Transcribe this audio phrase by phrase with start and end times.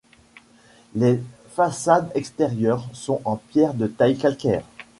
[0.95, 1.21] Les
[1.51, 4.63] façades extérieures sont en pierre de taille calcaire.